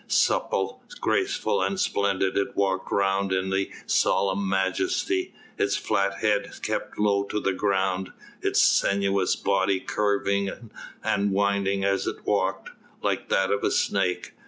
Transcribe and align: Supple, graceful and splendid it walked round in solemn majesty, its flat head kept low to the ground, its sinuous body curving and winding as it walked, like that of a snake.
Supple, 0.07 0.81
graceful 0.99 1.61
and 1.61 1.79
splendid 1.79 2.35
it 2.35 2.55
walked 2.55 2.91
round 2.91 3.31
in 3.31 3.53
solemn 3.85 4.49
majesty, 4.49 5.31
its 5.59 5.77
flat 5.77 6.21
head 6.21 6.49
kept 6.63 6.97
low 6.97 7.21
to 7.25 7.39
the 7.39 7.53
ground, 7.53 8.09
its 8.41 8.59
sinuous 8.59 9.35
body 9.35 9.79
curving 9.79 10.71
and 11.03 11.29
winding 11.31 11.83
as 11.83 12.07
it 12.07 12.25
walked, 12.25 12.71
like 13.03 13.29
that 13.29 13.51
of 13.51 13.63
a 13.63 13.69
snake. 13.69 14.33